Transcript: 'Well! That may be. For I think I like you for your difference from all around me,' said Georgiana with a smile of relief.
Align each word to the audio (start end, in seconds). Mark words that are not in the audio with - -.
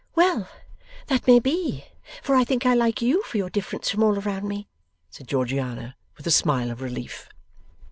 'Well! 0.15 0.49
That 1.09 1.27
may 1.27 1.39
be. 1.39 1.85
For 2.23 2.33
I 2.33 2.43
think 2.43 2.65
I 2.65 2.73
like 2.73 3.03
you 3.03 3.21
for 3.21 3.37
your 3.37 3.51
difference 3.51 3.91
from 3.91 4.01
all 4.01 4.17
around 4.17 4.47
me,' 4.47 4.67
said 5.11 5.27
Georgiana 5.27 5.95
with 6.17 6.25
a 6.25 6.31
smile 6.31 6.71
of 6.71 6.81
relief. 6.81 7.29